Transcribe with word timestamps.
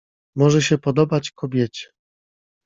"Może 0.35 0.61
się 0.61 0.77
podobać 0.77 1.31
kobiecie." 1.31 1.87